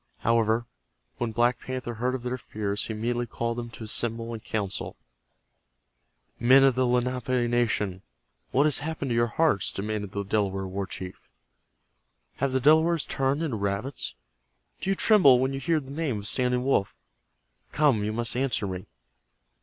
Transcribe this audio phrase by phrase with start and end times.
[0.21, 0.65] However,
[1.17, 4.95] when Black Panther heard of their fears he immediately called them to assemble in council.
[6.39, 8.01] "Men of the Lenape nation,
[8.49, 11.29] what has happened to your hearts?" demanded the Delaware war chief.
[12.37, 14.15] "Have the Delawares turned into rabbits?
[14.79, 16.95] Do you tremble when you hear the name of Standing Wolf?
[17.71, 18.87] Come, you must answer me."